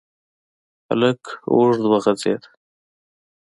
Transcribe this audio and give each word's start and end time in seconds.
هلک 0.89 1.23
اوږد 1.53 1.83
وغځېد. 1.89 2.41